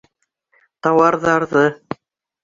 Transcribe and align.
Тауарҙарҙы... 0.87 1.65